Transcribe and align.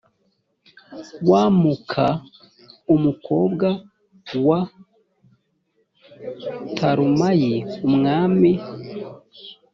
wa 1.29 1.43
m 1.59 1.61
ka 1.91 2.09
umukobwa 2.95 3.67
wa 4.47 4.59
talumayi 6.79 7.55
umwami 7.87 8.51